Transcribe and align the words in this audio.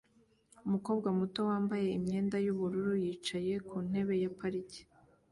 Umukobwa 0.65 1.07
muto 1.19 1.39
wambaye 1.49 1.87
imyenda 1.97 2.35
yubururu 2.45 2.93
yicaye 3.03 3.53
ku 3.67 3.75
ntebe 3.87 4.13
ya 4.23 4.29
parike 4.39 4.81